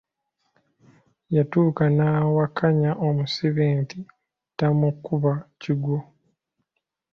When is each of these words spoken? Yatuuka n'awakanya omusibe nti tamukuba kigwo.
Yatuuka 1.35 1.85
n'awakanya 1.95 2.91
omusibe 3.07 3.63
nti 3.81 3.97
tamukuba 4.57 5.33
kigwo. 5.61 5.97